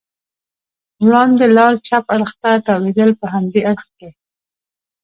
[1.05, 4.09] وړاندې لار چپ اړخ ته تاوېدل، په همدې اړخ کې.